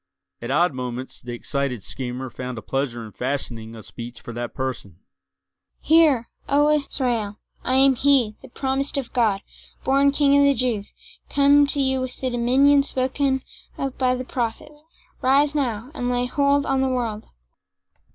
[0.41, 4.55] At odd moments the excited schemer found a pleasure in fashioning a speech for that
[4.55, 4.95] person:
[5.79, 7.37] "Hear, O Israel!
[7.63, 9.41] I am he, the promised of God,
[9.83, 13.43] born King of the Jews—come to you with the dominion spoken
[13.77, 14.83] of by the prophets.
[15.21, 17.25] Rise now, and lay hold on the world!"